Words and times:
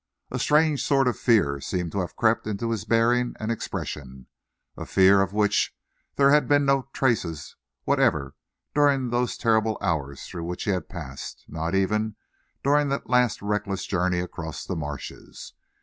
A 0.31 0.39
strange 0.39 0.83
sort 0.83 1.07
of 1.07 1.15
fear 1.15 1.59
seemed 1.61 1.91
to 1.91 1.99
have 1.99 2.15
crept 2.15 2.47
into 2.47 2.71
his 2.71 2.85
bearing 2.85 3.35
and 3.39 3.51
expression, 3.51 4.25
a 4.75 4.83
fear 4.83 5.21
of 5.21 5.31
which 5.31 5.75
there 6.15 6.31
had 6.31 6.47
been 6.47 6.65
no 6.65 6.89
traces 6.91 7.55
whatever 7.83 8.33
during 8.73 9.11
those 9.11 9.37
terrible 9.37 9.77
hours 9.79 10.23
through 10.25 10.45
which 10.45 10.63
he 10.63 10.71
had 10.71 10.89
passed 10.89 11.45
not 11.47 11.75
even 11.75 12.15
during 12.63 12.89
that 12.89 13.11
last 13.11 13.43
reckless 13.43 13.85
journey 13.85 14.17
across 14.21 14.65
the 14.65 14.75
marshes. 14.75 15.53